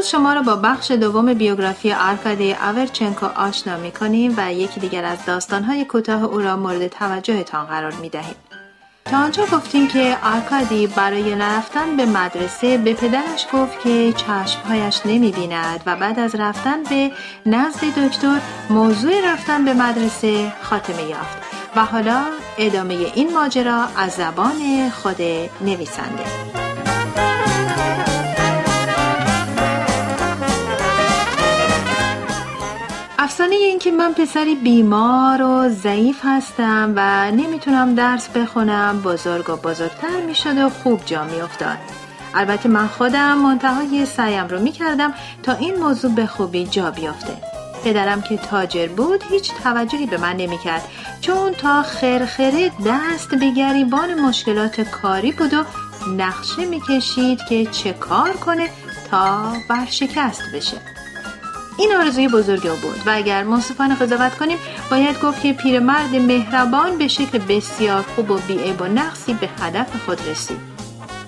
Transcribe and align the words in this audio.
امروز 0.00 0.10
شما 0.10 0.32
را 0.32 0.42
با 0.42 0.56
بخش 0.56 0.90
دوم 0.90 1.34
بیوگرافی 1.34 1.92
آرکادی 1.92 2.52
آورچنکو 2.52 3.26
آشنا 3.26 3.76
می 3.76 3.90
کنیم 3.92 4.34
و 4.36 4.52
یکی 4.52 4.80
دیگر 4.80 5.04
از 5.04 5.24
داستانهای 5.26 5.84
کوتاه 5.84 6.24
او 6.24 6.38
را 6.40 6.56
مورد 6.56 6.86
توجهتان 6.86 7.66
قرار 7.66 7.92
می 7.92 8.08
دهیم. 8.08 8.34
تا 9.04 9.16
آنجا 9.16 9.42
گفتیم 9.42 9.88
که 9.88 10.16
آرکادی 10.24 10.86
برای 10.86 11.34
نرفتن 11.34 11.96
به 11.96 12.06
مدرسه 12.06 12.78
به 12.78 12.94
پدرش 12.94 13.46
گفت 13.52 13.80
که 13.80 14.12
چشمهایش 14.12 15.00
نمی 15.04 15.32
بیند 15.32 15.82
و 15.86 15.96
بعد 15.96 16.18
از 16.18 16.34
رفتن 16.34 16.82
به 16.82 17.10
نزد 17.46 17.84
دکتر 18.06 18.40
موضوع 18.70 19.32
رفتن 19.32 19.64
به 19.64 19.74
مدرسه 19.74 20.52
خاتمه 20.62 21.02
یافت 21.02 21.38
و 21.76 21.84
حالا 21.84 22.22
ادامه 22.58 22.94
این 23.14 23.32
ماجرا 23.32 23.86
از 23.96 24.12
زبان 24.12 24.90
خود 24.90 25.22
نویسنده 25.60 26.69
افسانه 33.22 33.54
این 33.54 33.78
که 33.78 33.90
من 33.90 34.12
پسری 34.12 34.54
بیمار 34.54 35.42
و 35.42 35.68
ضعیف 35.68 36.20
هستم 36.24 36.92
و 36.96 37.30
نمی‌تونم 37.30 37.94
درس 37.94 38.28
بخونم 38.28 39.00
بزرگ 39.02 39.50
و 39.50 39.56
بزرگتر 39.56 40.20
می‌شد 40.26 40.58
و 40.58 40.70
خوب 40.70 41.04
جا 41.06 41.24
میافتاد. 41.24 41.78
البته 42.34 42.68
من 42.68 42.86
خودم 42.86 43.38
منتهای 43.38 44.06
سعیم 44.06 44.48
رو 44.48 44.60
می‌کردم 44.60 45.14
تا 45.42 45.52
این 45.52 45.74
موضوع 45.74 46.14
به 46.14 46.26
خوبی 46.26 46.66
جا 46.66 46.90
بیافته. 46.90 47.36
پدرم 47.84 48.22
که 48.22 48.36
تاجر 48.36 48.88
بود 48.88 49.24
هیچ 49.30 49.52
توجهی 49.64 50.06
به 50.06 50.18
من 50.18 50.36
نمی‌کرد. 50.36 50.88
چون 51.20 51.52
تا 51.52 51.82
خرخره 51.82 52.70
دست 52.86 53.34
به 53.34 53.50
گریبان 53.50 54.20
مشکلات 54.20 54.80
کاری 54.80 55.32
بود 55.32 55.54
و 55.54 55.64
نقشه 56.16 56.64
می‌کشید 56.64 57.38
که 57.48 57.66
چه 57.66 57.92
کار 57.92 58.32
کنه 58.32 58.68
تا 59.10 59.52
برشکست 59.68 60.42
بشه. 60.54 60.80
این 61.80 61.96
آرزوی 61.96 62.28
بزرگ 62.28 62.66
او 62.66 62.76
بود 62.76 63.02
و 63.06 63.10
اگر 63.10 63.42
منصفانه 63.42 63.94
قضاوت 63.94 64.38
کنیم 64.38 64.58
باید 64.90 65.20
گفت 65.20 65.42
که 65.42 65.52
پیرمرد 65.52 66.16
مهربان 66.16 66.98
به 66.98 67.08
شکل 67.08 67.38
بسیار 67.38 68.02
خوب 68.02 68.30
و 68.30 68.38
بیعیب 68.48 68.80
و 68.80 68.84
نقصی 68.84 69.34
به 69.34 69.48
هدف 69.60 70.04
خود 70.06 70.28
رسید 70.28 70.58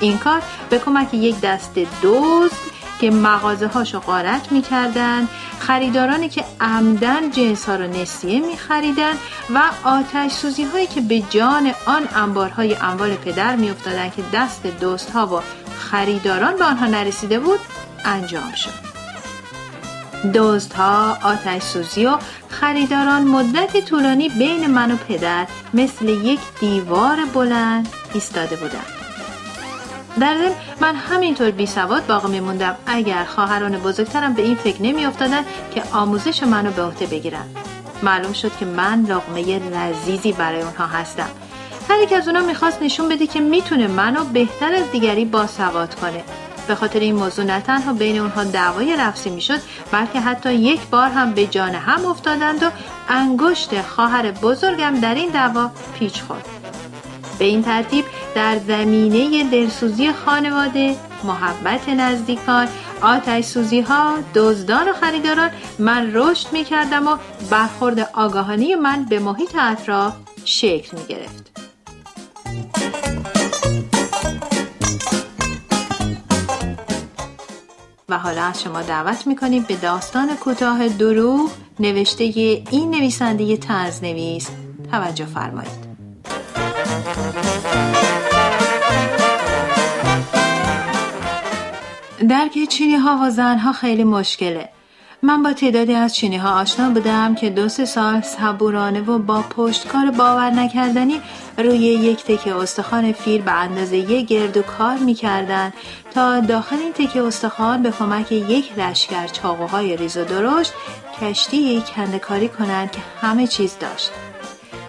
این 0.00 0.18
کار 0.18 0.42
به 0.70 0.78
کمک 0.78 1.14
یک 1.14 1.40
دست 1.40 1.78
دوست 2.02 2.60
که 3.00 3.10
مغازه 3.10 3.66
هاشو 3.66 4.00
غارت 4.00 4.52
می 4.52 4.64
خریدارانی 5.58 6.28
که 6.28 6.44
عمدن 6.60 7.30
جنس 7.30 7.68
ها 7.68 7.76
رو 7.76 7.86
نسیه 7.86 8.40
می 8.40 8.56
و 9.54 9.62
آتش 9.84 10.32
سوزی 10.32 10.64
هایی 10.64 10.86
که 10.86 11.00
به 11.00 11.20
جان 11.20 11.72
آن 11.86 12.08
انبارهای 12.14 12.74
اموال 12.74 13.14
پدر 13.14 13.56
می 13.56 13.70
افتادن 13.70 14.10
که 14.10 14.22
دست 14.32 14.66
دوست 14.66 15.10
ها 15.10 15.26
و 15.26 15.40
خریداران 15.78 16.56
به 16.56 16.64
آنها 16.64 16.86
نرسیده 16.86 17.38
بود 17.38 17.60
انجام 18.04 18.54
شد. 18.54 18.91
ها، 20.76 21.18
آتش 21.22 21.62
سوزی 21.62 22.06
و 22.06 22.16
خریداران 22.48 23.22
مدت 23.22 23.84
طولانی 23.84 24.28
بین 24.28 24.66
من 24.66 24.92
و 24.92 24.96
پدر 24.96 25.46
مثل 25.74 26.08
یک 26.08 26.40
دیوار 26.60 27.24
بلند 27.34 27.88
ایستاده 28.14 28.56
بودند. 28.56 28.86
در 30.20 30.36
ضمن 30.36 30.52
من 30.80 30.96
همینطور 30.96 31.50
بی 31.50 31.66
سواد 31.66 32.06
باقی 32.06 32.28
میموندم. 32.28 32.76
اگر 32.86 33.24
خواهران 33.24 33.78
بزرگترم 33.78 34.34
به 34.34 34.42
این 34.42 34.54
فکر 34.54 34.82
نمیافتادند 34.82 35.44
که 35.74 35.82
آموزش 35.92 36.42
منو 36.42 36.70
به 36.70 36.82
عهده 36.82 37.06
بگیرن 37.06 37.44
معلوم 38.02 38.32
شد 38.32 38.50
که 38.60 38.64
من 38.64 39.06
لغمه 39.08 39.58
لذیذی 39.58 40.32
برای 40.32 40.62
اونها 40.62 40.86
هستم. 40.86 41.28
هر 41.88 41.98
یک 41.98 42.12
از 42.12 42.28
اونها 42.28 42.42
می‌خواست 42.42 42.82
نشون 42.82 43.08
بده 43.08 43.26
که 43.26 43.40
می‌تونه 43.40 43.86
منو 43.86 44.24
بهتر 44.24 44.74
از 44.74 44.90
دیگری 44.92 45.24
باسواد 45.24 45.94
کنه. 45.94 46.24
به 46.68 46.74
خاطر 46.74 47.00
این 47.00 47.14
موضوع 47.14 47.44
نه 47.44 47.60
تنها 47.60 47.92
بین 47.92 48.18
اونها 48.18 48.44
دعوای 48.44 48.96
رفسی 48.96 49.30
می‌شد 49.30 49.60
بلکه 49.92 50.20
حتی 50.20 50.54
یک 50.54 50.80
بار 50.86 51.08
هم 51.08 51.32
به 51.32 51.46
جان 51.46 51.74
هم 51.74 52.06
افتادند 52.06 52.62
و 52.62 52.70
انگشت 53.08 53.82
خواهر 53.82 54.30
بزرگم 54.30 55.00
در 55.00 55.14
این 55.14 55.30
دعوا 55.30 55.70
پیچ 55.98 56.22
خورد 56.22 56.46
به 57.38 57.44
این 57.44 57.62
ترتیب 57.62 58.04
در 58.34 58.58
زمینه 58.58 59.50
دلسوزی 59.50 60.12
خانواده 60.12 60.96
محبت 61.24 61.88
نزدیکان 61.88 62.68
آتش 63.02 63.44
سوزی 63.44 63.80
ها 63.80 64.18
دزدان 64.34 64.88
و 64.88 64.92
خریداران 64.92 65.50
من 65.78 66.10
رشد 66.14 66.52
می 66.52 66.64
کردم 66.64 67.06
و 67.06 67.16
برخورد 67.50 68.10
آگاهانی 68.14 68.74
من 68.74 69.04
به 69.04 69.18
محیط 69.18 69.56
اطراف 69.58 70.14
شکل 70.44 70.96
می 70.96 71.04
گرفت. 71.08 71.51
و 78.12 78.18
حالا 78.18 78.42
از 78.42 78.62
شما 78.62 78.82
دعوت 78.82 79.26
می‌کنیم 79.26 79.62
به 79.62 79.76
داستان 79.76 80.36
کوتاه 80.36 80.88
دروغ 80.88 81.50
نوشته 81.80 82.24
این 82.70 82.90
نویسنده 82.90 83.56
تنز 83.56 84.02
نویس 84.02 84.50
توجه 84.90 85.24
فرمایید. 85.24 85.92
درک 92.28 92.68
چینی 92.68 92.94
ها 92.94 93.18
و 93.22 93.30
زن 93.30 93.58
ها 93.58 93.72
خیلی 93.72 94.04
مشکله. 94.04 94.68
من 95.24 95.42
با 95.42 95.52
تعدادی 95.52 95.94
از 95.94 96.14
چینی 96.14 96.36
ها 96.36 96.60
آشنا 96.60 96.90
بودم 96.90 97.34
که 97.34 97.50
دو 97.50 97.68
سه 97.68 97.84
سال 97.84 98.20
صبورانه 98.20 99.00
و 99.00 99.18
با 99.18 99.42
پشتکار 99.42 100.10
باور 100.10 100.50
نکردنی 100.50 101.20
روی 101.58 101.78
یک 101.78 102.24
تکه 102.24 102.56
استخوان 102.56 103.12
فیل 103.12 103.42
به 103.42 103.52
اندازه 103.52 103.96
یک 103.96 104.26
گردو 104.26 104.62
کار 104.62 104.96
می‌کردن 104.96 105.72
تا 106.14 106.40
داخل 106.40 106.76
این 106.76 106.92
تکه 106.92 107.22
استخوان 107.22 107.82
به 107.82 107.90
کمک 107.90 108.32
یک 108.32 108.78
لشکر 108.78 109.26
چاقوهای 109.26 109.96
ریز 109.96 110.16
و 110.16 110.24
درشت 110.24 110.72
کشتی 111.20 111.82
کندکاری 111.96 112.48
کنند 112.48 112.90
که 112.90 113.00
همه 113.20 113.46
چیز 113.46 113.76
داشت. 113.80 114.10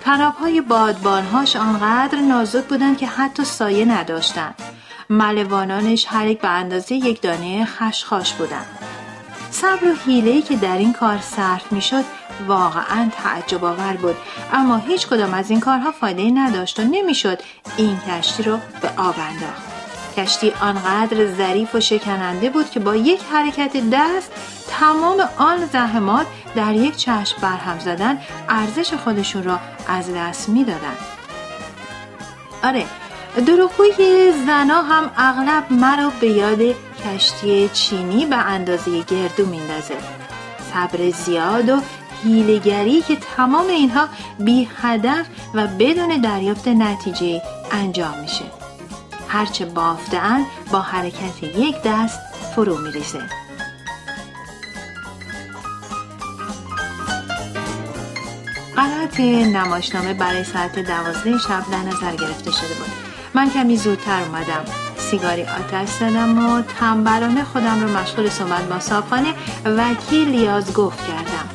تناب 0.01 0.33
های 0.33 0.61
بادبانهاش 0.61 1.55
آنقدر 1.55 2.19
نازک 2.19 2.63
بودند 2.63 2.97
که 2.97 3.07
حتی 3.07 3.43
سایه 3.43 3.85
نداشتند. 3.85 4.55
ملوانانش 5.09 6.05
هر 6.09 6.27
یک 6.27 6.41
به 6.41 6.49
اندازه 6.49 6.95
یک 6.95 7.21
دانه 7.21 7.65
خشخاش 7.65 8.33
بودند. 8.33 8.82
صبر 9.53 9.91
و 9.91 9.95
حیله‌ای 10.05 10.41
که 10.41 10.55
در 10.55 10.77
این 10.77 10.93
کار 10.93 11.19
صرف 11.21 11.71
می‌شد 11.71 12.03
واقعا 12.47 13.09
تعجب 13.23 13.63
آور 13.63 13.93
بود. 13.93 14.15
اما 14.53 14.77
هیچ 14.77 15.07
کدام 15.07 15.33
از 15.33 15.49
این 15.49 15.59
کارها 15.59 15.91
فایده 15.91 16.31
نداشت 16.31 16.79
و 16.79 16.83
نمی‌شد 16.83 17.39
این 17.77 17.99
کشتی 17.99 18.43
رو 18.43 18.57
به 18.81 18.89
آب 18.97 19.15
انداخت. 19.19 19.63
کشتی 20.17 20.53
آنقدر 20.61 21.33
ظریف 21.33 21.75
و 21.75 21.79
شکننده 21.79 22.49
بود 22.49 22.69
که 22.69 22.79
با 22.79 22.95
یک 22.95 23.21
حرکت 23.31 23.89
دست 23.91 24.31
تمام 24.69 25.29
آن 25.37 25.65
زحمات 25.65 26.27
در 26.55 26.73
یک 26.73 26.97
چشم 26.97 27.41
برهم 27.41 27.79
زدن 27.79 28.21
ارزش 28.49 28.93
خودشون 28.93 29.43
را 29.43 29.59
از 29.87 30.13
دست 30.13 30.49
می‌دادند 30.49 30.97
آره 32.63 32.85
دروغگوی 33.41 34.31
زنا 34.45 34.81
هم 34.81 35.11
اغلب 35.17 35.71
مرا 35.71 36.11
به 36.21 36.27
یاد 36.27 36.59
کشتی 37.05 37.69
چینی 37.73 38.25
به 38.25 38.35
اندازه 38.35 39.03
گردو 39.03 39.45
میندازه. 39.45 39.97
صبر 40.73 41.09
زیاد 41.09 41.69
و 41.69 41.81
هیلگری 42.23 43.01
که 43.01 43.15
تمام 43.15 43.67
اینها 43.67 44.07
بی 44.39 44.69
هدف 44.81 45.25
و 45.53 45.67
بدون 45.67 46.21
دریافت 46.21 46.67
نتیجه 46.67 47.41
انجام 47.71 48.19
میشه. 48.19 48.45
هرچه 49.27 49.65
بافتن 49.65 50.45
با 50.71 50.79
حرکت 50.81 51.43
یک 51.43 51.75
دست 51.85 52.19
فرو 52.55 52.77
میریزه. 52.77 53.21
قرارت 58.75 59.19
نماشنامه 59.19 60.13
برای 60.13 60.43
ساعت 60.43 60.79
دوازده 60.79 61.37
شب 61.37 61.63
در 61.71 61.77
نظر 61.77 62.15
گرفته 62.15 62.51
شده 62.51 62.73
بود. 62.73 63.12
من 63.33 63.49
کمی 63.49 63.77
زودتر 63.77 64.21
اومدم. 64.21 64.65
سیگاری 64.97 65.43
آتش 65.43 65.89
زدم 65.89 66.45
و 66.45 66.61
تنبرانه 66.61 67.43
خودم 67.43 67.81
رو 67.81 67.97
مشغول 67.97 68.29
صحبت 68.29 68.63
با 68.69 68.79
صابخانه 68.79 69.33
وکیل 69.65 70.29
لیاز 70.29 70.73
گفت 70.73 71.07
کردم. 71.07 71.49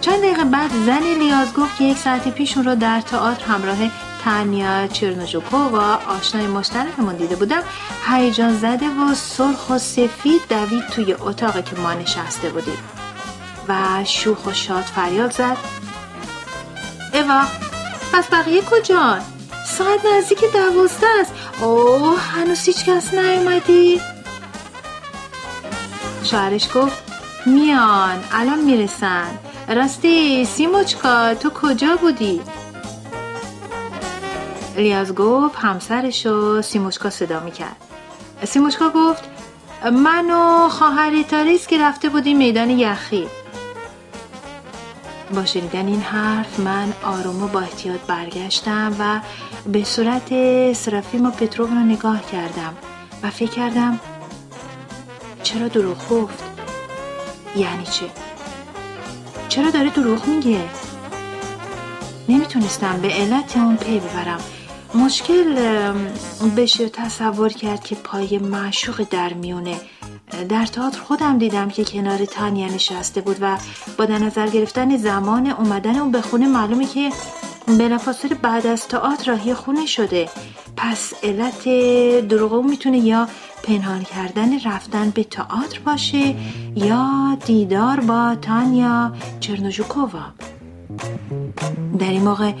چند 0.00 0.18
دقیقه 0.18 0.44
بعد 0.44 0.70
زن 0.86 1.02
لیاز 1.18 1.54
گفت 1.54 1.78
که 1.78 1.84
یک 1.84 1.98
ساعت 1.98 2.28
پیش 2.28 2.56
اون 2.56 2.66
رو 2.66 2.74
در 2.74 3.00
تئاتر 3.00 3.44
همراه 3.44 3.76
تانیا 4.24 4.86
چرنوژوکو 4.86 5.56
و 5.56 5.76
آشنای 6.08 6.46
مشترکمون 6.46 7.16
دیده 7.16 7.36
بودم. 7.36 7.62
هیجان 8.06 8.56
زده 8.58 8.86
و 8.88 9.14
سرخ 9.14 9.70
و 9.70 9.78
سفید 9.78 10.40
دوید 10.48 10.86
توی 10.88 11.12
اتاقی 11.12 11.62
که 11.62 11.76
ما 11.76 11.94
نشسته 11.94 12.50
بودیم. 12.50 12.78
و 13.68 14.04
شوخ 14.04 14.46
و 14.46 14.52
شاد 14.52 14.84
فریاد 14.84 15.32
زد. 15.32 15.56
اوا 17.14 17.42
پس 18.12 18.28
بقیه 18.32 18.62
کجان؟ 18.62 19.33
ساعت 19.78 20.00
نزدیک 20.16 20.40
دوازده 20.52 21.06
است. 21.20 21.32
اوه 21.62 22.20
هنوز 22.20 22.60
هیچ 22.60 22.84
کس 22.84 23.14
نیومدی. 23.14 24.00
شوهرش 26.24 26.68
گفت 26.74 27.02
میان 27.46 28.24
الان 28.32 28.58
می‌رسن. 28.58 29.38
راستی 29.68 30.44
سیموچکا 30.44 31.34
تو 31.34 31.50
کجا 31.50 31.96
بودی؟ 31.96 32.40
لیاز 34.76 35.14
گفت 35.14 35.56
همسرش 35.56 36.26
سیموچکا 36.64 37.10
صدا 37.10 37.40
می‌کرد. 37.40 37.76
سیموچکا 38.44 38.90
گفت 38.90 39.24
من 39.92 40.30
و 40.30 40.68
خواهر 40.68 41.22
تاریس 41.22 41.66
که 41.66 41.82
رفته 41.82 42.08
بودیم 42.08 42.36
میدان 42.36 42.70
یخی. 42.70 43.26
با 45.34 45.44
شنیدن 45.44 45.86
این 45.86 46.00
حرف 46.00 46.60
من 46.60 46.92
آروم 47.02 47.42
و 47.42 47.48
با 47.48 47.60
احتیاط 47.60 48.00
برگشتم 48.00 48.96
و 48.98 49.20
به 49.66 49.84
صورت 49.84 50.32
سرافیم 50.72 51.26
و 51.26 51.30
رو 51.58 51.74
نگاه 51.74 52.30
کردم 52.30 52.74
و 53.22 53.30
فکر 53.30 53.50
کردم 53.50 54.00
چرا 55.42 55.68
دروغ 55.68 56.08
گفت؟ 56.08 56.44
یعنی 57.56 57.84
چه؟ 57.84 58.06
چرا 59.48 59.70
داره 59.70 59.90
دروغ 59.90 60.26
میگه؟ 60.26 60.60
نمی‌تونستم 62.28 63.00
به 63.02 63.08
علت 63.08 63.56
اون 63.56 63.76
پی 63.76 64.00
ببرم 64.00 64.40
مشکل 64.94 65.54
بشه 66.56 66.88
تصور 66.88 67.52
کرد 67.52 67.84
که 67.84 67.94
پای 67.94 68.38
معشوق 68.38 69.06
در 69.10 69.32
میونه 69.32 69.80
در 70.48 70.66
تئاتر 70.66 71.00
خودم 71.00 71.38
دیدم 71.38 71.68
که 71.68 71.84
کنار 71.84 72.24
تانیا 72.24 72.66
نشسته 72.66 73.20
بود 73.20 73.36
و 73.40 73.56
با 73.98 74.04
در 74.04 74.18
نظر 74.18 74.46
گرفتن 74.46 74.96
زمان 74.96 75.46
اومدن 75.46 75.96
اون 75.96 76.10
به 76.10 76.20
خونه 76.20 76.46
معلومه 76.46 76.86
که 76.86 77.10
بلافاصله 77.66 78.34
بعد 78.34 78.66
از 78.66 78.88
تئاتر 78.88 79.30
راهی 79.30 79.54
خونه 79.54 79.86
شده. 79.86 80.28
پس 80.76 81.12
علت 81.22 81.68
دروغ 82.28 82.64
می‌تونه 82.64 82.98
یا 82.98 83.28
پنهان 83.62 84.02
کردن 84.02 84.60
رفتن 84.60 85.10
به 85.10 85.24
تئاتر 85.24 85.80
باشه 85.84 86.34
یا 86.76 87.38
دیدار 87.46 88.00
با 88.00 88.36
تانیا 88.42 89.12
چرنوژوکووا. 89.40 90.22
در 91.98 92.08
این 92.08 92.22
موقع 92.22 92.52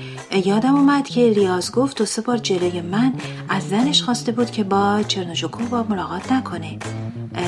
یادم 0.44 0.74
اومد 0.74 1.08
که 1.08 1.32
ریاض 1.32 1.70
گفت 1.70 2.00
و 2.00 2.04
سه 2.04 2.22
بار 2.22 2.38
جلوی 2.38 2.80
من 2.80 3.12
از 3.48 3.68
زنش 3.68 4.02
خواسته 4.02 4.32
بود 4.32 4.50
که 4.50 4.64
با 4.64 5.02
چرنوژوکووا 5.08 5.82
ملاقات 5.82 6.32
نکنه. 6.32 6.78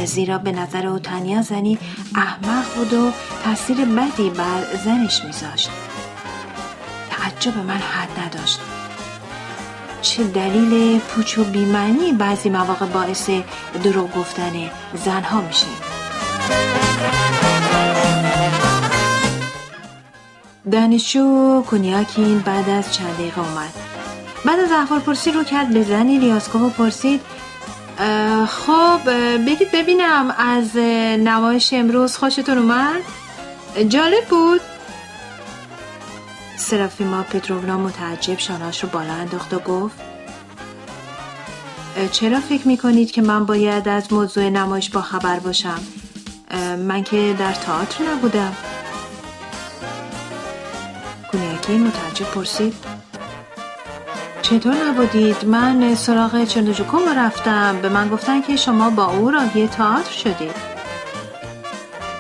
زیرا 0.05 0.39
به 0.39 0.53
نظر 0.53 0.87
او 0.87 0.99
تانیا 0.99 1.43
زنی 1.43 1.79
احمق 2.15 2.65
بود 2.77 2.93
و 2.93 3.11
تاثیر 3.45 3.77
بدی 3.85 4.31
بر 4.31 4.77
زنش 4.85 5.25
میذاشت. 5.25 5.71
تعجب 7.27 7.59
من 7.59 7.75
حد 7.75 8.21
نداشت. 8.21 8.61
چه 10.03 10.25
دلیل 10.25 10.99
پوچ 10.99 11.39
و 11.39 11.45
بیمعنی 11.45 12.13
بعضی 12.13 12.51
مواقع 12.51 12.87
باعث 12.87 13.31
دروغ 13.85 14.13
گفتن 14.13 14.53
زنها 14.95 15.41
میشه؟ 15.41 15.67
دانشجو 20.73 21.63
کنیاکین 21.63 22.39
بعد 22.39 22.69
از 22.69 22.95
چند 22.95 23.15
دقیقه 23.15 23.39
اومد. 23.41 23.73
بعد 24.45 24.61
از 24.61 24.71
احوال 24.73 25.01
پرسی 25.01 25.31
رو 25.33 25.45
کرد 25.45 25.69
به 25.69 25.83
زنی 25.83 26.19
ریاسکوف 26.19 26.63
و 26.63 26.69
پرسید 26.69 27.21
خب 28.49 29.01
بگید 29.47 29.71
ببینم 29.73 30.35
از 30.39 30.77
نمایش 31.19 31.73
امروز 31.73 32.17
خوشتون 32.17 32.59
اومد؟ 32.59 33.03
جالب 33.89 34.25
بود. 34.25 34.61
سرافیما 36.71 37.23
پتروونا 37.23 37.79
متعجب 37.79 38.39
شاناش 38.39 38.83
رو 38.83 38.89
بالا 38.89 39.13
انداخت 39.13 39.55
و 39.55 39.59
گفت 39.59 40.01
چرا 42.13 42.41
فکر 42.41 42.69
می‌کنید 42.69 43.11
که 43.11 43.23
من 43.23 43.47
باید 43.47 43.89
از 43.89 44.13
موضوع 44.13 44.49
نمایش 44.49 44.91
با 44.91 45.01
خبر 45.01 45.39
باشم؟ 45.39 45.79
من 46.79 47.03
که 47.03 47.37
در 47.39 47.53
تئاتر 47.53 48.05
نبودم. 48.05 48.57
کونیاکی 51.31 51.79
متعجب 51.79 52.27
پرسید 52.27 52.75
چطور 54.43 54.75
نبودید؟ 54.89 55.45
من 55.45 55.95
سراغ 55.95 56.45
چرنوژوکوم 56.45 57.19
رفتم. 57.19 57.79
به 57.83 57.89
من 57.89 58.09
گفتن 58.09 58.43
که 58.43 58.57
شما 58.57 58.91
با 58.91 59.05
او 59.05 59.31
راهی 59.31 59.69
تئاتر 59.69 60.13
شدید. 60.13 60.76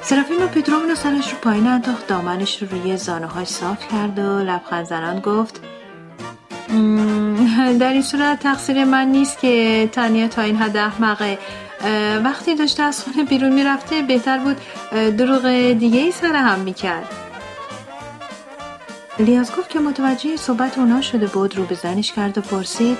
سرافیم 0.08 0.46
پیتروون 0.46 0.94
سرش 0.94 1.32
رو 1.32 1.38
پایین 1.38 1.66
انداخت. 1.66 2.06
دامنش 2.06 2.62
رو 2.62 2.68
روی 2.70 2.96
زانوهاش 2.96 3.48
صاف 3.48 3.88
کرد 3.88 4.18
و 4.18 4.38
لبخند 4.38 4.86
زنان 4.86 5.20
گفت 5.20 5.60
در 7.80 7.92
این 7.92 8.02
صورت 8.02 8.40
تقصیر 8.40 8.84
من 8.84 9.06
نیست 9.06 9.38
که 9.38 9.88
تانیا 9.92 10.28
تا 10.28 10.42
این 10.42 10.56
حد 10.56 10.76
احمقه. 10.76 11.38
وقتی 12.24 12.54
داشته 12.54 12.82
از 12.82 13.02
خونه 13.02 13.24
بیرون 13.24 13.52
می‌رفته 13.52 14.02
بهتر 14.02 14.38
بود 14.38 14.56
دروغ 15.16 15.72
دیگه 15.78 16.00
ای 16.00 16.12
سر 16.12 16.36
هم 16.36 16.58
می‌کرد. 16.58 17.08
لیاز 19.18 19.52
گفت 19.56 19.68
که 19.68 19.78
متوجه 19.78 20.36
صحبت 20.36 20.78
اونا 20.78 21.00
شده 21.00 21.26
بود 21.26 21.56
رو 21.56 21.64
به 21.64 21.74
زنش 21.74 22.12
کرد 22.12 22.38
و 22.38 22.40
پرسید 22.40 22.98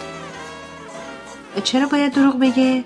چرا 1.65 1.87
باید 1.87 2.13
دروغ 2.13 2.39
بگه؟ 2.39 2.85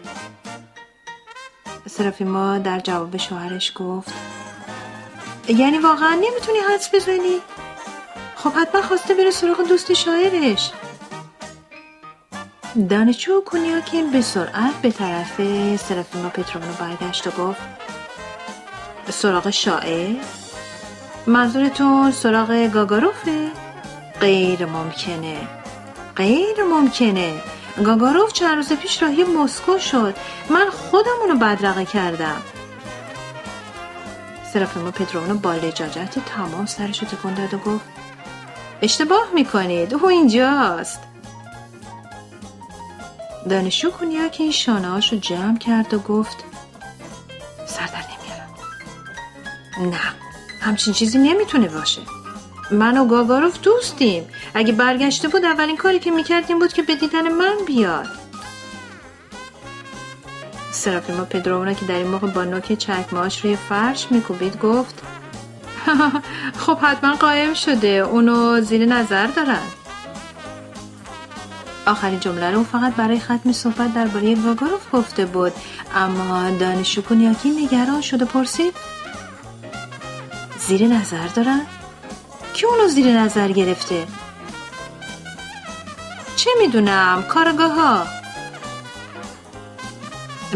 سرافیما 1.91 2.59
در 2.59 2.81
جواب 2.81 3.17
شوهرش 3.17 3.73
گفت 3.75 4.13
یعنی 5.49 5.79
واقعا 5.79 6.15
نمی‌تونی 6.15 6.59
حدس 6.59 6.95
بزنی؟ 6.95 7.41
خب 8.37 8.53
حتما 8.53 8.83
خواسته 8.83 9.15
بره 9.15 9.31
سراغ 9.31 9.69
دوست 9.69 9.93
شاعرش 9.93 10.71
دانشجو 12.91 13.41
کنیاکین 13.41 14.11
به 14.11 14.21
سرعت 14.21 14.75
به 14.83 14.91
طرف 14.91 15.37
سرافیما 15.77 16.29
پتروونو 16.29 16.73
برگشت 16.73 17.27
و 17.27 17.31
گفت 17.31 17.61
سراغ 19.11 19.51
شاعر؟ 19.51 20.17
منظورتون 21.27 22.11
سراغ 22.11 22.71
گاگاروفه؟ 22.73 23.49
غیر 24.21 24.67
ممکنه 24.67 25.37
غیر 26.17 26.65
ممکنه 26.65 27.43
گاگاروف 27.85 28.33
چند 28.33 28.57
روز 28.57 28.73
پیش 28.73 29.03
راهی 29.03 29.25
مسکو 29.25 29.79
شد. 29.79 30.17
من 30.51 30.71
خودم 30.71 31.17
اونو 31.21 31.39
بدرقه 31.39 31.85
کردم. 31.85 32.43
سرافیما 34.53 34.91
پدرونو 34.91 35.35
با 35.35 35.55
لجاجت 35.55 36.19
تمام 36.27 36.67
سرشو 36.67 37.07
تکون 37.07 37.35
داد 37.35 37.55
و 37.55 37.59
گفت 37.59 37.85
اشتباه 38.83 39.27
می‌کنید 39.35 39.95
او 39.95 40.07
اینجاست. 40.07 41.01
دانشجو 43.51 43.91
که 44.29 44.43
این 44.43 44.53
شانه 44.53 44.95
رو 44.95 45.19
جمع 45.19 45.59
کرد 45.59 45.95
و 45.95 45.99
گفت 45.99 46.37
سر 47.67 47.87
در 47.87 48.05
نمیارم. 48.11 48.51
نه 49.91 50.01
همچین 50.61 50.95
چیزی 50.95 51.19
نمی‌تونه 51.19 51.69
باشه. 51.69 52.01
من 52.71 52.99
و 52.99 53.07
گاگاروف 53.07 53.61
دوستیم. 53.61 54.29
اگه 54.55 54.73
برگشته 54.73 55.29
بود 55.29 55.45
اولین 55.45 55.77
کاری 55.77 55.99
که 55.99 56.11
می‌کردیم 56.11 56.59
بود 56.59 56.73
که 56.73 56.83
به 56.83 56.95
دیدن 56.95 57.29
من 57.33 57.55
بیاد. 57.67 58.07
سرافیما 60.73 61.25
پدرونا 61.25 61.73
که 61.73 61.87
در 61.87 61.95
این 61.95 62.07
موقع 62.07 62.27
با 62.27 62.45
نوک 62.45 62.73
چکماش 62.73 63.45
روی 63.45 63.57
فرش 63.57 64.07
میکوبید 64.11 64.61
گفت 64.61 65.03
خب 66.67 66.79
حتما 66.79 67.15
قایم 67.15 67.55
شده. 67.55 67.89
اونو 67.89 68.61
زیر 68.61 68.87
نظر 68.87 69.27
دارن. 69.27 69.63
آخرین 71.87 72.21
جمله 72.21 72.51
رو 72.51 72.65
فقط 72.65 72.95
برای 72.95 73.21
ختم 73.21 73.53
صحبت 73.53 73.95
درباره 73.95 74.35
گاگاروف 74.35 74.83
گفته 74.93 75.27
بود. 75.27 75.53
اما 75.95 76.51
دانشجو 76.51 77.03
کنیاکی 77.03 77.51
نگران 77.51 78.01
شده 78.01 78.25
پرسید 78.25 78.75
زیر 80.67 80.87
نظر 80.87 81.27
دارن؟ 81.27 81.67
کی 82.61 82.67
اونو 82.67 82.89
زیر 82.89 83.07
نظر 83.07 83.49
گرفته؟ 83.49 84.07
چه 86.37 86.51
می‌دونم 86.59 87.25
کارگاه 87.29 87.73
ها 87.73 88.07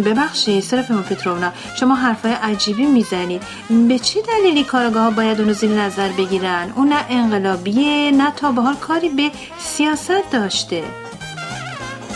ببخشید 0.04 0.62
سرفیما 0.62 1.02
پتروونا 1.02 1.52
شما 1.80 1.94
حرفای 1.94 2.32
عجیبی 2.32 2.87
می‌زنید. 2.87 3.42
به 3.88 3.99
چه 3.99 4.23
دلیلی 4.23 4.64
کارگاه 4.64 5.11
باید 5.11 5.40
اونو 5.40 5.52
زیر 5.52 5.70
نظر 5.70 6.08
بگیرن؟ 6.08 6.73
اون 6.76 6.88
نه 6.88 7.04
انقلابیه 7.08 8.11
نه 8.11 8.30
تا 8.30 8.52
به 8.52 8.62
حال 8.62 8.75
کاری 8.75 9.08
به 9.08 9.30
سیاست 9.58 10.30
داشته. 10.30 10.84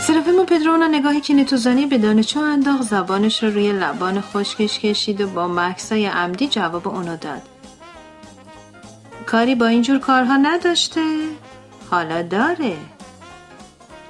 سرافیما 0.07 0.43
پدرونا 0.43 0.87
نگاهی 0.87 1.21
که 1.21 1.33
نتوزانی 1.33 1.85
به 1.85 1.97
دانشجو 1.97 2.39
انداخت 2.39 2.83
زبانش 2.83 3.43
رو 3.43 3.49
روی 3.49 3.71
لبان 3.71 4.21
خشکش 4.21 4.79
کشید 4.79 5.21
و 5.21 5.27
با 5.27 5.47
مکسای 5.47 6.05
عمدی 6.05 6.47
جواب 6.47 6.87
اونو 6.87 7.17
داد. 7.17 7.58
کاری 9.31 9.55
با 9.55 9.65
اینجور 9.65 9.99
کارها 9.99 10.37
نداشته. 10.37 11.01
حالا 11.91 12.21
داره. 12.21 12.77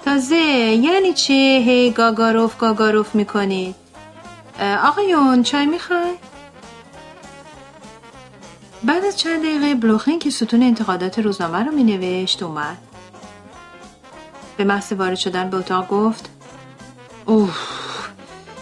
تازه 0.06 0.36
یعنی 0.36 1.14
چه 1.14 1.34
هی 1.34 1.92
گاگاروف 1.92 2.58
گاگاروف 2.58 3.16
می‌کنی. 3.16 3.76
آقایون 4.84 5.44
چای 5.44 5.66
می‌خوای؟ 5.66 6.14
بعد 8.84 9.06
از 9.06 9.18
چند 9.18 9.40
دقیقه 9.40 9.76
بلوخین 9.76 10.20
که 10.20 10.30
ستون 10.30 10.64
انتقادات 10.64 11.20
روزنامه 11.20 11.64
رو 11.64 11.72
مینوشت 11.72 12.44
اومد. 12.44 12.78
به 14.58 14.64
محض 14.64 14.92
وارد 14.92 15.16
شدن 15.16 15.50
به 15.50 15.58
اتاق 15.58 15.88
گفت 15.88 16.30
اوه 17.26 17.56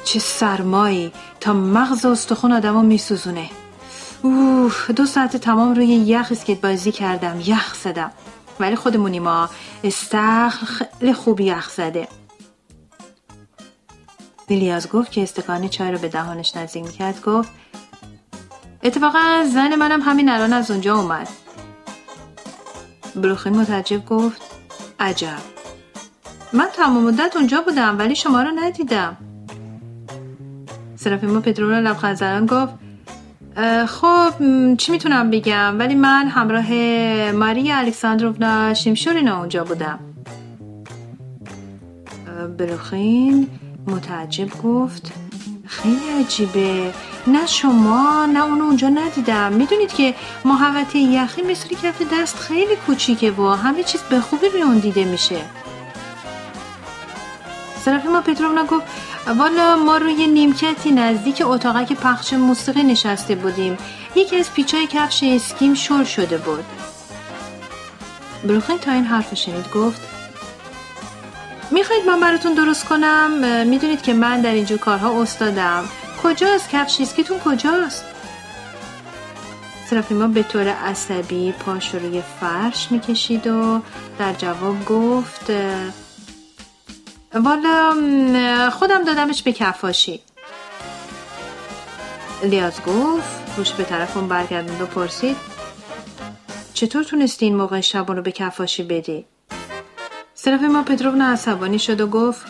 چه 0.03 0.19
سرمایی. 0.19 1.11
تا 1.39 1.53
مغز 1.53 2.05
استخون 2.05 2.51
آدم 2.51 2.73
رو 2.73 2.81
میسوزونه. 2.81 3.49
اوه 4.21 4.73
دو 4.95 5.05
ساعت 5.05 5.37
تمام 5.37 5.75
روی 5.75 5.87
یخ 5.87 6.27
اسکیت 6.31 6.61
بازی 6.61 6.91
کردم 6.91 7.39
یخ 7.45 7.75
زدم. 7.75 8.11
ولی 8.59 8.75
خودمونی 8.75 9.19
ما 9.19 9.49
استخر 9.83 10.65
خیلی 10.65 11.13
خوب 11.13 11.39
یخ 11.41 11.69
زده. 11.69 12.07
لیلیاز 14.49 14.89
گفت 14.89 15.11
که 15.11 15.23
استکان 15.23 15.67
چای 15.67 15.91
رو 15.91 15.97
به 15.97 16.07
دهانش 16.07 16.55
نزدیک 16.55 16.83
می‌کرد 16.83 17.21
گفت 17.21 17.49
اتفاقا 18.83 19.43
زن 19.53 19.75
منم 19.75 20.01
همین 20.01 20.29
الان 20.29 20.53
از 20.53 20.71
اونجا 20.71 20.95
اومد. 20.95 21.27
بروخین 23.15 23.57
متعجب 23.57 24.05
گفت 24.05 24.41
عجب. 24.99 25.37
من 26.53 26.67
تمام 26.73 27.03
مدت 27.03 27.35
اونجا 27.35 27.61
بودم 27.61 27.97
ولی 27.99 28.15
شما 28.15 28.41
رو 28.41 28.51
ندیدم. 28.51 29.17
سرافیما 30.95 31.39
پترو 31.39 31.69
رو 31.69 31.75
لبخند 31.75 32.15
زنان 32.15 32.45
گفت 32.45 32.73
خب 33.87 34.33
چی 34.77 34.91
می‌تونم 34.91 35.31
بگم؟ 35.31 35.79
ولی 35.79 35.95
من 35.95 36.27
همراه 36.27 36.73
ماریا 37.31 37.77
الکساندروونا 37.77 38.73
شیمشورینا 38.73 39.39
اونجا 39.39 39.63
بودم. 39.63 39.99
بروخین 42.57 43.47
متعجب 43.87 44.49
گفت 44.63 45.13
خیلی 45.65 46.09
عجیبه. 46.19 46.93
نه 47.27 47.45
شما 47.45 48.25
نه 48.25 48.43
اونو 48.43 48.63
اونجا 48.63 48.89
ندیدم. 48.89 49.53
می‌دونید 49.53 49.93
که 49.93 50.15
محوطه 50.45 50.99
یخی 50.99 51.41
مثل 51.41 51.69
کف 51.69 52.01
دست 52.13 52.39
خیلی 52.39 52.75
کوچیکه 52.75 53.31
و 53.31 53.49
همه 53.49 53.83
چیز 53.83 54.01
به 54.01 54.19
خوبی 54.19 54.47
روی 54.49 54.61
اون 54.61 54.77
دیده 54.77 55.05
میشه. 55.05 55.39
سرافیما 57.85 58.21
پتروونا 58.21 58.63
گفت 58.63 58.85
والا 59.27 59.75
ما 59.75 59.97
روی 59.97 60.27
نیمکتی 60.27 60.91
نزدیک 60.91 61.41
اتاقک 61.45 61.93
پخش 61.93 62.33
موسیقی 62.33 62.83
نشسته 62.83 63.35
بودیم. 63.35 63.77
یکی 64.15 64.35
از 64.35 64.53
پیچای 64.53 64.87
کفش 64.87 65.23
اسکیم 65.23 65.73
شل 65.73 66.03
شده 66.03 66.37
بود. 66.37 66.65
بروخین 68.43 68.77
تا 68.77 68.91
این 68.91 69.05
حرف 69.05 69.35
شنید 69.35 69.71
گفت 69.71 70.01
می‌خواید 71.71 72.05
من 72.05 72.19
براتون 72.19 72.53
درست 72.53 72.85
کنم؟ 72.85 73.31
می‌دونید 73.67 74.01
که 74.01 74.13
من 74.13 74.41
در 74.41 74.51
اینجور 74.51 74.77
کارها 74.77 75.21
استادم. 75.21 75.83
کجاست 76.23 76.69
کفش 76.69 77.01
اسکیتون؟ 77.01 77.39
کجاست؟ 77.39 78.05
سرافیما 79.89 80.27
به 80.27 80.43
طور 80.43 80.67
عصبی 80.67 81.51
پاش 81.51 81.95
روی 81.95 82.21
فرش 82.39 82.91
می‌کشید 82.91 83.47
و 83.47 83.81
در 84.19 84.33
جواب 84.33 84.85
گفت 84.85 85.51
والا 87.33 88.69
خودم 88.69 89.03
دادمش 89.03 89.43
به 89.43 89.53
کفاشی 89.53 90.21
لیاز 92.43 92.81
گفت 92.87 93.57
روش 93.57 93.71
به 93.71 93.83
طرف 93.83 94.17
اون 94.17 94.27
برگردند 94.27 94.81
و 94.81 94.85
پرسید 94.85 95.37
چطور 96.73 97.03
تونستی 97.03 97.45
این 97.45 97.55
موقع 97.55 97.81
شبان 97.81 98.15
رو 98.15 98.21
به 98.21 98.31
کفاشی 98.31 98.83
بدی؟ 98.83 99.25
سرافیما 100.33 100.83
پتروونا 100.83 101.25
عصبانی 101.25 101.79
شد 101.79 102.01
و 102.01 102.07
گفت 102.07 102.45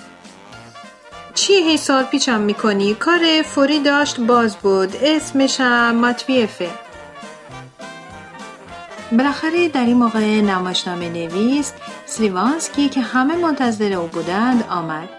چی 1.34 1.54
هی 1.54 1.78
سال 1.78 2.04
پیچم 2.04 2.42
می‌کنی؟ 2.42 2.94
کار 2.94 3.42
فوری 3.46 3.80
داشت 3.80 4.20
باز 4.20 4.56
بود 4.58 4.96
اسمشم 5.02 5.96
ماتویفه 5.96 6.70
بالاخره 9.12 9.70
در 9.70 9.86
این 9.86 9.98
موقع 9.98 10.42
نمایشنامه 10.42 11.10
نویس 11.10 11.74
سلیوانسکی 12.06 12.90
که 12.90 13.02
همه 13.02 13.36
منتظر 13.36 13.94
او 13.94 14.08
بودند 14.08 14.64
آمد. 14.70 15.10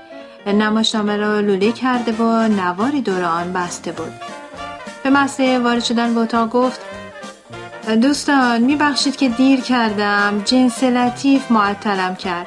نمایشنامه 0.46 1.16
را 1.16 1.40
لوله 1.40 1.72
کرده 1.72 2.12
و 2.12 2.48
نواری 2.48 3.00
دور 3.00 3.24
آن 3.24 3.52
بسته 3.52 3.92
بود. 3.92 4.12
به 5.02 5.10
محض 5.10 5.40
وارد 5.40 5.84
شدن 5.84 6.14
به 6.14 6.20
اتاق 6.20 6.50
گفت 6.50 6.80
دوستان 8.02 8.62
میبخشید 8.62 9.16
که 9.16 9.28
دیر 9.28 9.60
کردم. 9.60 10.42
جنس 10.44 10.84
لطیف 10.84 11.50
معطلم 11.50 12.16
کرد. 12.16 12.46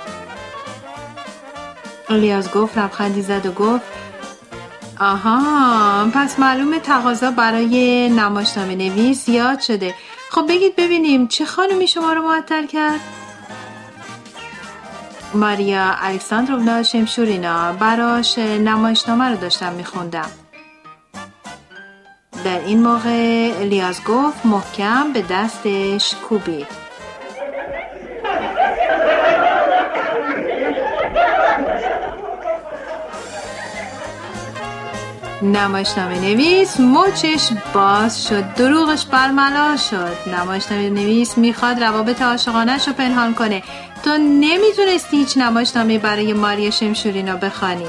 الیاز 2.10 2.51
گفت 2.51 2.77
لبخندی 2.77 3.21
زد 3.21 3.45
و 3.45 3.51
گفت 3.51 3.86
آها 5.00 6.10
پس 6.13 6.39
معلوم 6.39 6.77
تقاضا 6.77 7.31
برای 7.31 8.10
نمایشنامه 8.10 8.75
نویس 8.75 9.25
زیاد 9.25 9.60
شده. 9.60 9.93
خب 10.32 10.46
بگید 10.50 10.76
ببینیم 10.76 11.28
چه 11.28 11.46
خانمی 11.46 11.88
شما 11.88 12.14
رو 12.14 12.22
معطل 12.22 12.66
کرد؟ 12.66 13.00
ماریا 15.34 15.96
الکساندروونا 16.00 16.84
شمشورینا. 16.84 17.74
براش 17.74 18.38
نمایشنامه 18.38 19.30
رو 19.30 19.36
داشتم 19.36 19.74
میخوندم. 19.74 20.32
در 22.46 22.60
این 22.60 22.84
موقع 22.84 23.52
الیاز 23.60 24.04
گفت 24.04 24.46
محکم 24.46 25.14
به 25.14 25.22
دستش 25.22 26.16
کوبید. 26.16 26.90
نمایشنامه 35.43 36.19
نویس 36.19 36.79
مچش 36.79 37.50
باز 37.74 38.27
شد. 38.27 38.53
دروغش 38.53 39.05
برملا 39.05 39.77
شد. 39.77 40.17
نمایشنامه 40.33 40.89
نویس 40.89 41.38
می‌خواد 41.38 41.83
روابط 41.83 42.21
عاشقانش 42.21 42.88
رو 42.88 42.93
پنهان 42.93 43.33
کنه. 43.33 43.63
تو 44.03 44.17
نمی‌تونستی 44.17 45.17
هیچ 45.17 45.38
نمایشنامه 45.38 45.98
برای 45.98 46.33
ماریا 46.33 46.71
شمشورینا 46.71 47.36
بخوانی. 47.36 47.86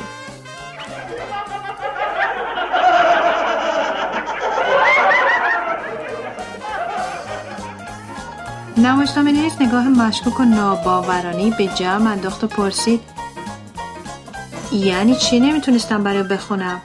نمایشنامه 8.77 9.33
نویس 9.33 9.53
نگاه 9.61 9.89
مشکوک 9.89 10.41
و 10.41 10.45
ناباورانی 10.45 11.55
به 11.59 11.67
جمع 11.67 12.11
انداخت 12.11 12.45
و 12.45 12.47
پرسید 12.47 13.01
یعنی 14.73 15.17
چی 15.17 15.41
نمی‌تونستم 15.41 16.03
برای 16.03 16.23
بخونم؟ 16.23 16.81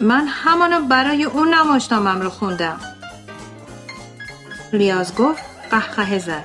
من 0.00 0.26
همانو 0.26 0.80
برای 0.80 1.24
اون 1.24 1.54
نماشتامم 1.54 2.20
رو 2.20 2.30
خوندم. 2.30 2.80
ریاض 4.72 5.14
گفت 5.14 5.42
قهقه 5.70 6.18
زد. 6.18 6.44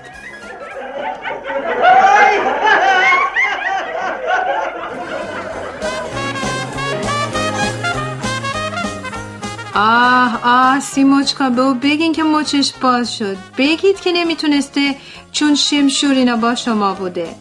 آه 9.75 10.39
آه 10.43 10.79
سیموچکا 10.79 11.49
به 11.49 11.61
او 11.61 11.73
بگین 11.73 12.13
که 12.13 12.23
مچش 12.23 12.73
باز 12.81 13.17
شد. 13.17 13.37
بگید 13.57 13.99
که 13.99 14.11
نمی‌تونسته 14.11 14.95
چون 15.31 15.55
شمشورینا 15.55 16.35
با 16.35 16.55
شما 16.55 16.93
بوده. 16.93 17.35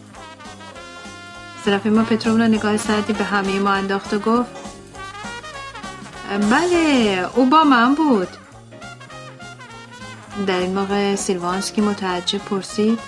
سرافیما 1.64 2.02
پتروونا 2.02 2.46
نگاه 2.46 2.76
سردی 2.76 3.12
به 3.12 3.24
همه 3.24 3.58
ما 3.58 3.70
انداخت 3.70 4.14
و 4.14 4.18
گفت 4.18 4.59
بله 6.38 7.28
او 7.34 7.46
با 7.46 7.64
من 7.64 7.94
بود 7.94 8.28
در 10.46 10.58
این 10.58 10.74
موقع 10.74 11.14
سیلوانسکی 11.14 11.80
متعجب 11.80 12.38
پرسید 12.38 12.98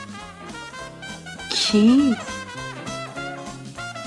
کی؟ 1.51 2.17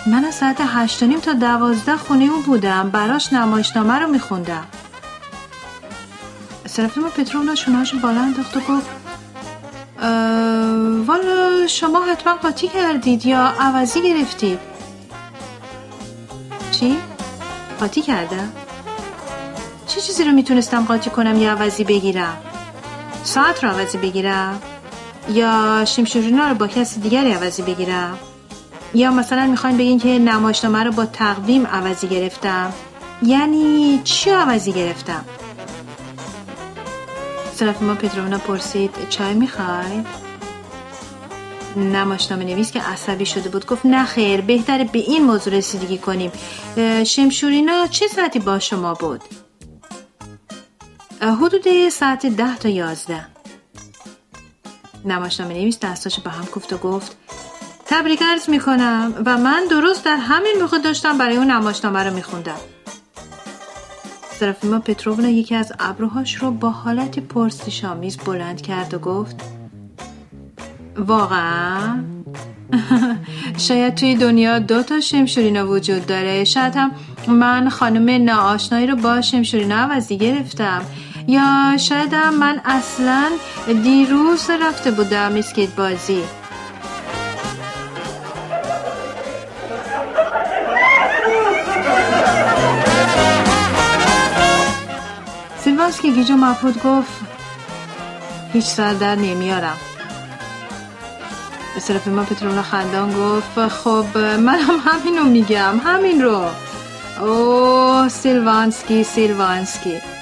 من 0.07 0.25
از 0.25 0.36
ساعت 0.36 0.57
هشتانیم 0.60 1.19
تا 1.19 1.34
دوازده 1.34 1.98
خونه 1.98 2.25
او 2.25 2.41
بودم 2.41 2.89
براش 2.89 3.34
نمایشنامه 3.34 4.00
رو 4.00 4.07
میخوندم 4.07 4.67
سرافیما 6.67 7.10
پتروونا 7.10 7.55
شونهاش 7.55 7.95
بالا 7.95 8.22
انداخت 8.22 8.57
و 8.57 8.60
گفت 8.60 8.89
والا 11.07 11.67
شما 11.67 12.05
حتما 12.05 12.36
قاطی 12.36 12.67
کردید 12.67 13.25
یا 13.25 13.53
عوضی 13.60 14.01
گرفتید 14.01 14.60
چی؟ 16.72 16.98
قاطی 17.79 18.01
کردم؟ 18.01 18.64
چه 19.95 20.01
چیزی 20.01 20.23
رو 20.23 20.31
می‌تونستم 20.31 20.85
قاطی 20.85 21.09
کنم 21.09 21.41
یا 21.41 21.51
عوضی 21.51 21.83
بگیرم؟ 21.83 22.37
ساعت 23.23 23.63
رو 23.63 23.69
عوضی 23.69 23.97
بگیرم؟ 23.97 24.61
یا 25.29 25.85
شمشورینا 25.85 26.47
رو 26.47 26.55
با 26.55 26.67
کسی 26.67 26.99
دیگری 26.99 27.31
عوضی 27.31 27.61
بگیرم؟ 27.61 28.17
یا 28.93 29.11
مثلا 29.11 29.45
می‌خواین 29.45 29.77
بگین 29.77 29.99
که 29.99 30.07
نمایشنامه 30.19 30.83
رو 30.83 30.91
با 30.91 31.05
تقویم 31.05 31.67
عوضی 31.67 32.07
گرفتم؟ 32.07 32.73
یعنی 33.23 34.01
چی 34.03 34.29
عوضی 34.29 34.71
گرفتم؟ 34.71 35.25
ما 37.81 37.95
پترونا 37.95 38.37
پرسید 38.37 38.91
چای 39.09 39.33
می‌خوای؟ 39.33 40.03
نمایشنامه 41.75 42.43
نویس 42.43 42.71
که 42.71 42.81
عصبی 42.81 43.25
شده 43.25 43.49
بود 43.49 43.65
گفت 43.65 43.85
نه 43.85 44.05
خیر 44.05 44.41
بهتره 44.41 44.83
به 44.83 44.99
این 44.99 45.23
موضوع 45.23 45.53
رسیدگی 45.53 45.97
کنیم. 45.97 46.31
شمشورینا 47.05 47.87
چه 47.87 48.07
ساعتی 48.07 48.39
با 48.39 48.59
شما 48.59 48.93
بود؟ 48.93 49.21
حدود 51.32 51.89
ساعت 51.89 52.25
ده 52.25 52.58
تا 52.58 52.70
یازده. 52.70 53.25
نمایشنامه 55.05 55.53
نویس 55.53 55.79
دستاشو 55.79 56.22
به 56.22 56.29
هم 56.29 56.46
گفت 56.55 56.74
و 56.74 56.77
گفت 56.77 57.17
تبریک 57.86 58.22
عرض 58.22 58.50
می‌کنم 58.50 59.13
و 59.25 59.38
من 59.38 59.63
درست 59.70 60.05
در 60.05 60.15
همین 60.15 60.55
موقع 60.62 60.77
داشتم 60.77 61.17
برای 61.17 61.38
اون 61.38 61.51
نمایشنامه 61.51 62.03
رو 62.03 62.13
میخوندم. 62.13 62.60
سرافیما 64.39 64.79
پتروونا 64.79 65.29
یکی 65.29 65.55
از 65.55 65.74
ابروهاش 65.79 66.36
رو 66.36 66.51
با 66.51 66.70
حالت 66.70 67.20
پرسشآمیز 67.20 68.17
بلند 68.17 68.62
کرد 68.62 68.94
و 68.94 69.00
گفت 69.00 69.36
واقعا؟ 70.98 72.03
شاید 73.67 73.96
توی 73.96 74.15
دنیا 74.15 74.60
دو 74.60 74.84
تا 74.84 75.00
شمشورینا 75.00 75.67
وجود 75.67 76.05
داره. 76.05 76.44
شاید 76.44 76.75
هم 76.75 76.91
من 77.27 77.70
خانم 77.70 78.24
ناآشنایی 78.24 78.88
رو 78.88 78.96
با 78.96 79.22
شمشورینا 79.22 79.75
عوضی 79.75 80.17
گرفتم. 80.17 80.82
یا 81.27 81.77
شاید 81.77 82.15
من 82.15 82.62
اصلا 82.65 83.32
دیروز 83.84 84.50
رفته 84.50 84.91
بودم 84.91 85.36
اسکیت 85.36 85.70
بازی. 85.70 86.24
سیلوانسکی 95.63 96.12
گیجو 96.12 96.36
مفهود 96.36 96.84
گفت 96.84 97.12
هیچ 98.53 98.65
سر 98.65 98.94
در 98.94 99.15
نمیارم. 99.15 99.77
سرافیما 101.79 102.24
پترونا 102.24 102.62
خندان 102.62 103.13
گفت 103.13 103.67
خب 103.67 104.17
من 104.17 104.60
هم 104.60 104.79
همین 104.86 105.17
رو 105.17 105.24
میگم 105.24 105.82
همین 105.86 106.22
رو. 106.22 106.46
اوه 107.22 108.10
سیلوانسکی 108.10 109.03
سیلوانسکی. 109.03 110.14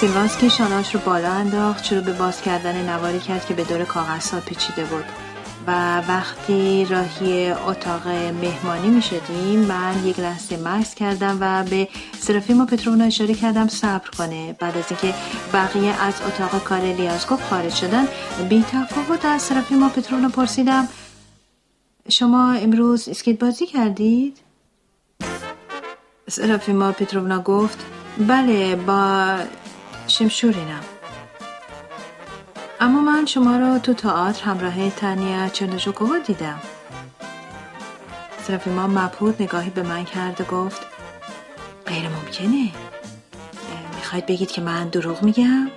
سیلوانسکی 0.00 0.50
شاناش 0.50 0.94
رو 0.94 1.00
بالا 1.00 1.30
انداخت 1.32 1.84
شروع 1.84 2.00
به 2.00 2.12
باز 2.12 2.42
کردن 2.42 2.88
نواری 2.88 3.20
کرد 3.20 3.46
که 3.46 3.54
به 3.54 3.64
دور 3.64 3.84
کاغذها 3.84 4.40
پیچیده 4.40 4.84
بود 4.84 5.04
و 5.66 5.98
وقتی 6.00 6.84
راهی 6.84 7.50
اتاق 7.50 8.08
مهمانی 8.08 8.88
می 8.88 9.02
شدیم 9.02 9.60
من 9.60 10.06
یک 10.06 10.20
لحظه 10.20 10.56
مکس 10.56 10.94
کردم 10.94 11.38
و 11.40 11.64
به 11.64 11.88
سرافیما 12.20 12.66
پترونا 12.66 13.04
اشاره 13.04 13.34
کردم 13.34 13.68
صبر 13.68 14.10
کنه 14.18 14.52
بعد 14.52 14.78
از 14.78 14.84
اینکه 14.90 15.14
بقیه 15.52 16.02
از 16.02 16.14
اتاق 16.26 16.64
کار 16.64 16.80
لیازگوف 16.80 17.48
خارج 17.48 17.74
شدن 17.74 18.08
بی 18.48 18.64
تفاوت 18.72 19.24
از 19.24 19.42
سرافیما 19.42 19.88
پترونا 19.88 20.28
پرسیدم 20.28 20.88
شما 22.08 22.52
امروز 22.52 23.08
اسکیت 23.08 23.38
بازی 23.38 23.66
کردید؟ 23.66 24.36
سرافیما 26.28 26.92
پترونا 26.92 27.42
گفت 27.42 27.84
بله 28.18 28.76
با 28.76 29.38
شمشورینم. 30.08 30.84
اما 32.80 33.00
من 33.00 33.26
شما 33.26 33.56
را 33.56 33.78
تو 33.78 33.94
تئاتر 33.94 34.44
همراه 34.44 34.90
تنیا 34.90 35.48
چرنژوکووا 35.48 36.18
دیدم. 36.18 36.60
سرافیما 38.46 38.86
مبهوت 38.86 39.40
نگاهی 39.40 39.70
به 39.70 39.82
من 39.82 40.04
کرد 40.04 40.40
و 40.40 40.44
گفت 40.44 40.86
غیر 41.86 42.08
ممکنه. 42.08 42.72
می‌خواید 43.96 44.26
بگید 44.26 44.50
که 44.50 44.60
من 44.60 44.88
دروغ 44.88 45.22
میگم؟ 45.22 45.70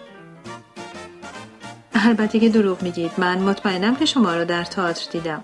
البته 1.93 2.39
که 2.39 2.49
دروغ 2.49 2.81
میگید. 2.81 3.11
من 3.17 3.39
مطمئنم 3.39 3.95
که 3.95 4.05
شما 4.05 4.35
را 4.35 4.43
در 4.43 4.63
تئاتر 4.63 5.11
دیدم. 5.11 5.43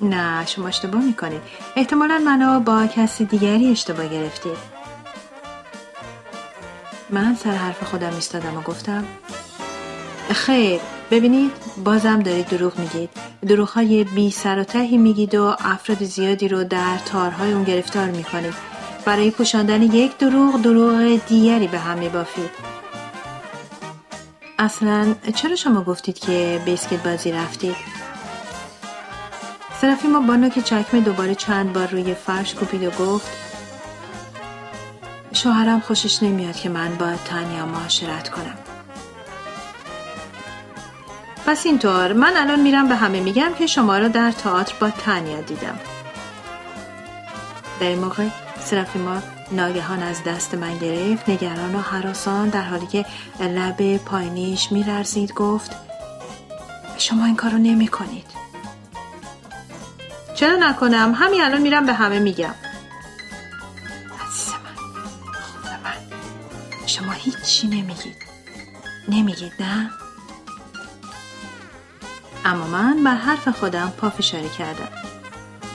نه 0.00 0.46
شما 0.46 0.68
اشتباه 0.68 1.00
می‌کنید. 1.00 1.40
احتمالا 1.76 2.18
منو 2.18 2.60
با 2.60 2.86
کسی 2.86 3.24
دیگری 3.24 3.70
اشتباه 3.70 4.08
گرفتید. 4.08 4.77
من 7.10 7.34
سر 7.34 7.50
حرف 7.50 7.84
خودم 7.84 8.14
ایستادم 8.14 8.56
و 8.56 8.60
گفتم 8.60 9.04
خیر 10.32 10.80
ببینید 11.10 11.52
بازم 11.84 12.22
دارید 12.22 12.46
دروغ 12.46 12.78
میگید. 12.78 13.10
دروغ 13.46 13.68
های 13.68 14.04
بی 14.04 14.30
سر 14.30 14.58
و 14.58 14.64
تهی 14.64 14.96
میگید 14.96 15.34
و 15.34 15.56
افراد 15.58 16.04
زیادی 16.04 16.48
رو 16.48 16.64
در 16.64 16.98
تارهای 16.98 17.52
اون 17.52 17.64
گرفتار 17.64 18.06
می‌کنید. 18.06 18.54
برای 19.04 19.30
پوشاندن 19.30 19.82
یک 19.82 20.18
دروغ 20.18 20.62
دروغ 20.62 21.20
دیگری 21.28 21.66
به 21.66 21.78
هم 21.78 21.98
میبافید. 21.98 22.50
اصلا 24.58 25.14
چرا 25.34 25.56
شما 25.56 25.82
گفتید 25.82 26.18
که 26.18 26.62
بیسکت 26.64 27.02
بازی 27.02 27.32
رفتید؟ 27.32 27.76
سرافیما 29.80 30.20
با 30.20 30.36
نوک 30.36 30.58
چکمه 30.58 31.00
دوباره 31.00 31.34
چند 31.34 31.72
بار 31.72 31.86
روی 31.86 32.14
فرش 32.14 32.54
کوپید 32.54 32.84
و 32.84 32.90
گفت 32.90 33.47
شوهرم 35.32 35.80
خوشش 35.80 36.22
نمیاد 36.22 36.56
که 36.56 36.68
من 36.68 36.94
با 36.94 37.16
تانیا 37.24 37.66
معاشرت 37.66 38.28
کنم. 38.28 38.58
پس 41.46 41.66
اینطور 41.66 42.12
من 42.12 42.32
الان 42.36 42.60
میرم 42.60 42.88
به 42.88 42.94
همه 42.94 43.20
میگم 43.20 43.54
که 43.58 43.66
شما 43.66 43.98
را 43.98 44.08
در 44.08 44.32
تئاتر 44.32 44.74
با 44.80 44.90
تنیا 44.90 45.40
دیدم. 45.40 45.78
در 47.80 47.86
این 47.86 47.98
موقع 47.98 48.28
سرافیما 48.60 49.22
ناگهان 49.52 50.02
از 50.02 50.24
دست 50.24 50.54
من 50.54 50.78
گرفت 50.78 51.28
نگران 51.28 51.74
و 51.74 51.78
حراسان 51.78 52.48
در 52.48 52.62
حالی 52.62 52.86
که 52.86 53.04
لب 53.40 53.96
پایینیش 53.96 54.72
میرزید 54.72 55.34
گفت 55.34 55.70
شما 56.98 57.24
این 57.24 57.36
کارو 57.36 57.58
نمی 57.58 57.88
کنید 57.88 58.26
چرا 60.34 60.56
نکنم؟ 60.56 61.14
همین 61.16 61.42
الان 61.42 61.60
میرم 61.60 61.86
به 61.86 61.92
همه 61.92 62.18
میگم. 62.18 62.54
هیچی 67.48 67.68
نمیگید؟ 67.68 68.16
نمیگید 69.08 69.52
نه؟ 69.60 69.90
اما 72.44 72.66
من 72.66 73.04
بر 73.04 73.14
حرف 73.14 73.48
خودم 73.48 73.90
پافشاری 73.90 74.48
کردم. 74.48 74.88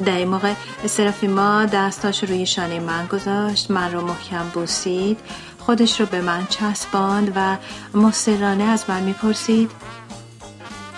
در 0.06 0.16
این 0.18 0.28
موقع 0.28 0.54
سرافیما 0.86 1.66
دستاش 1.66 2.24
روی 2.24 2.46
شانه 2.46 2.80
من 2.80 3.08
گذاشت 3.08 3.72
من 3.72 3.92
رو 3.92 4.02
محکم 4.02 4.50
بوسید 4.50 5.20
خودش 5.60 6.00
رو 6.00 6.06
به 6.06 6.22
من 6.22 6.48
چسباند 6.48 7.32
و 7.36 7.58
مصرانه 7.98 8.64
از 8.64 8.86
من 8.88 9.04
می‌پرسید. 9.04 9.72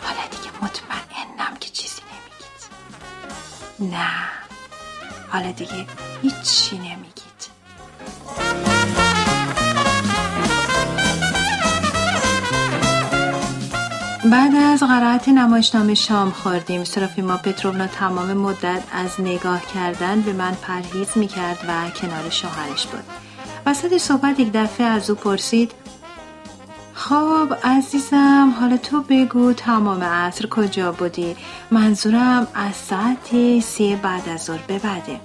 حالا 0.03 0.27
دیگه 0.31 0.49
مطمئنم 0.61 1.57
که 1.59 1.69
چیزی 1.69 2.01
نمیگید. 2.11 3.95
نه 3.95 4.11
حالا 5.29 5.51
دیگه 5.51 5.85
هیچی 6.21 6.77
نمیگید. 6.77 7.04
بعد 14.31 14.55
از 14.55 14.83
قرائت 14.83 15.29
نمایشنامه 15.29 15.93
شام 15.93 16.31
خوردیم. 16.31 16.83
سرافیما 16.83 17.37
پتروونا 17.37 17.87
تمام 17.87 18.33
مدت 18.33 18.83
از 18.91 19.21
نگاه 19.21 19.61
کردن 19.73 20.21
به 20.21 20.33
من 20.33 20.53
پرهیز 20.61 21.07
می 21.15 21.27
کرد 21.27 21.57
و 21.67 21.89
کنار 21.89 22.29
شوهرش 22.29 22.87
بود. 22.87 23.03
وسط 23.65 23.97
صحبت 23.97 24.39
یک 24.39 24.51
دفعه 24.53 24.87
از 24.87 25.09
او 25.09 25.15
پرسید 25.15 25.71
خب 26.93 27.55
عزیزم 27.63 28.53
حالا 28.59 28.77
تو 28.77 29.01
بگو 29.01 29.53
تمام 29.53 30.03
عصر 30.03 30.47
کجا 30.47 30.91
بودی؟ 30.91 31.35
منظورم 31.71 32.47
از 32.53 32.75
ساعت 32.75 33.59
سی 33.59 33.95
بعد 33.95 34.29
از 34.29 34.43
ظهر 34.43 34.61
ببده 34.67 35.19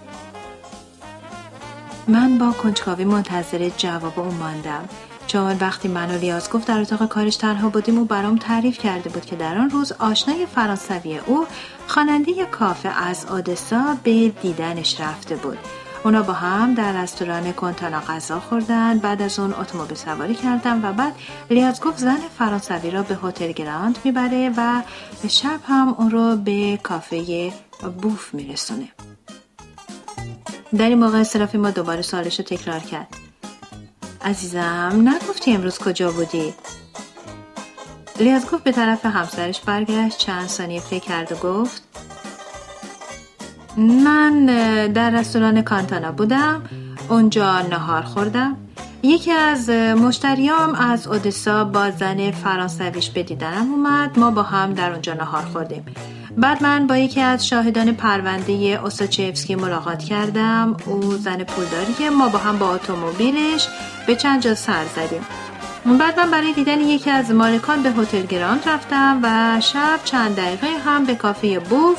من 2.08 2.38
با 2.38 2.52
کنجکاوی 2.52 3.04
منتظر 3.04 3.70
جواب 3.76 4.18
او 4.18 4.32
ماندم. 4.32 4.88
چون 5.32 5.56
وقتی 5.60 5.88
من 5.88 6.10
و 6.10 6.18
لیاز 6.18 6.50
گفت 6.50 6.66
در 6.66 6.80
اتاق 6.80 7.08
کارش 7.08 7.36
تنها 7.36 7.68
بودیم 7.68 7.98
او 7.98 8.04
برام 8.04 8.36
تعریف 8.36 8.78
کرده 8.78 9.10
بود 9.10 9.24
که 9.24 9.36
در 9.36 9.58
آن 9.58 9.70
روز 9.70 9.92
آشنای 9.92 10.46
فرانسوی 10.46 11.18
او 11.18 11.46
خواننده 11.86 12.44
کافه 12.44 12.88
از 12.88 13.26
آدسا 13.26 13.96
به 14.02 14.28
دیدنش 14.28 15.00
رفته 15.00 15.36
بود. 15.36 15.58
اونا 16.04 16.22
با 16.22 16.32
هم 16.32 16.74
در 16.74 17.02
رستوران 17.02 17.52
کنتانا 17.52 18.00
غذا 18.00 18.40
خوردن 18.40 18.98
بعد 18.98 19.22
از 19.22 19.38
اون 19.38 19.54
اتومبیل 19.54 19.96
سواری 19.96 20.34
کردم 20.34 20.84
و 20.84 20.92
بعد 20.92 21.14
لیاز 21.50 21.80
گفت 21.80 21.98
زن 21.98 22.18
فرانسوی 22.38 22.90
را 22.90 23.02
به 23.02 23.18
هتل 23.22 23.52
گراند 23.52 23.98
می‌بره 24.04 24.52
و 24.56 24.82
شب 25.28 25.60
هم 25.68 25.94
اون 25.98 26.10
رو 26.10 26.36
به 26.36 26.78
کافه 26.82 27.52
بوف 28.02 28.34
میرسونه. 28.34 28.88
در 30.76 30.88
این 30.88 30.98
موقع 30.98 31.22
صرفی 31.22 31.58
ما 31.58 31.70
دوباره 31.70 32.02
سالش 32.02 32.38
رو 32.38 32.44
تکرار 32.44 32.80
کرد. 32.80 33.19
عزیزم 34.24 35.08
نگفتی 35.08 35.52
امروز 35.52 35.78
کجا 35.78 36.10
بودی؟ 36.10 36.54
لیاز 38.20 38.50
گفت 38.50 38.64
به 38.64 38.72
طرف 38.72 39.06
همسرش 39.06 39.60
برگشت 39.60 40.18
چند 40.18 40.46
ثانیه 40.46 40.80
فکر 40.80 41.04
کرد 41.04 41.32
و 41.32 41.36
گفت 41.36 41.82
من 43.76 44.46
در 44.86 45.10
رستوران 45.10 45.62
کانتانا 45.62 46.12
بودم 46.12 46.62
اونجا 47.08 47.60
نهار 47.60 48.02
خوردم 48.02 48.56
یکی 49.02 49.32
از 49.32 49.70
مشتریام 49.70 50.74
از 50.74 51.06
اودسا 51.06 51.64
با 51.64 51.90
زن 51.90 52.30
فرانسویش 52.30 53.10
به 53.10 53.22
دیدنم 53.22 53.72
اومد 53.72 54.18
ما 54.18 54.30
با 54.30 54.42
هم 54.42 54.74
در 54.74 54.90
اونجا 54.92 55.14
نهار 55.14 55.42
خوردیم 55.42 55.84
بعد 56.40 56.62
من 56.62 56.86
با 56.86 56.96
یکی 56.96 57.20
از 57.20 57.46
شاهدان 57.46 57.92
پرونده 57.92 58.52
اوساچفسکی 58.52 59.54
ملاقات 59.54 60.04
کردم. 60.04 60.76
او 60.86 61.16
زن 61.16 61.44
پولداریه 61.44 62.10
ما 62.10 62.28
با 62.28 62.38
هم 62.38 62.58
با 62.58 62.74
اتومبیلش 62.74 63.68
به 64.06 64.16
چند 64.16 64.42
جا 64.42 64.54
سر 64.54 64.84
زدیم. 64.96 65.26
بعد 65.98 66.20
من 66.20 66.30
برای 66.30 66.52
دیدن 66.52 66.80
یکی 66.80 67.10
از 67.10 67.30
مالکان 67.30 67.82
به 67.82 67.90
هتل 67.90 68.26
گراند 68.26 68.68
رفتم 68.68 69.20
و 69.22 69.60
شب 69.60 70.00
چند 70.04 70.36
دقیقه 70.36 70.66
هم 70.86 71.04
به 71.04 71.14
کافه 71.14 71.58
بوف 71.58 71.98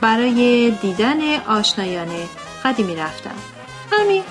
برای 0.00 0.70
دیدن 0.70 1.18
آشنایانه 1.48 2.26
قدیمی 2.64 2.96
رفتم. 2.96 3.34
همین. 3.92 4.22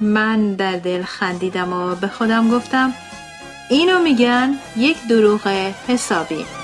من 0.00 0.54
در 0.54 0.76
دل 0.76 1.02
خندیدم 1.02 1.72
و 1.72 1.94
به 1.94 2.08
خودم 2.08 2.50
گفتم 2.50 2.94
اینو 3.70 3.98
میگن 3.98 4.54
یک 4.76 4.96
دروغ 5.08 5.48
حسابی. 5.88 6.57